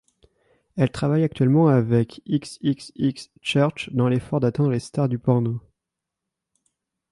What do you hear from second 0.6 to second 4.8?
Elle travaille actuellement avec xxxchurch dans l'effort d'atteindre les